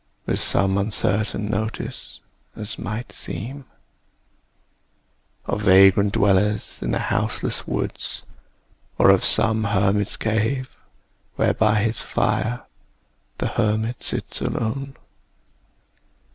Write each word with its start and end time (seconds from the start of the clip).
With 0.25 0.39
some 0.39 0.79
uncertain 0.79 1.47
notice, 1.47 2.21
as 2.55 2.79
might 2.79 3.11
seem 3.11 3.65
Of 5.45 5.61
vagrant 5.65 6.13
dwellers 6.13 6.79
in 6.81 6.89
the 6.89 6.97
houseless 6.97 7.67
woods, 7.67 8.23
Or 8.97 9.11
of 9.11 9.23
some 9.23 9.65
Hermit's 9.65 10.17
cave, 10.17 10.75
where 11.35 11.53
by 11.53 11.81
his 11.83 12.01
fire 12.01 12.63
The 13.37 13.49
Hermit 13.49 14.01
sits 14.01 14.41
alone. 14.41 14.95